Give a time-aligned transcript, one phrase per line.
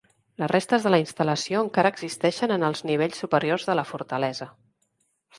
[0.41, 4.49] Les restes de la instal·lació encara existeixen en els nivells superiors de la fortalesa.